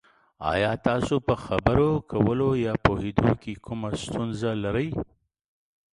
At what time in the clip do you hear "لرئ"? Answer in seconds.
4.63-4.89